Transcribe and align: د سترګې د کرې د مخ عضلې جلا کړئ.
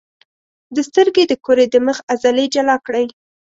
د 0.75 0.77
سترګې 0.87 1.23
د 1.27 1.33
کرې 1.45 1.65
د 1.73 1.75
مخ 1.85 1.97
عضلې 2.11 2.45
جلا 2.53 2.75
کړئ. 2.85 3.05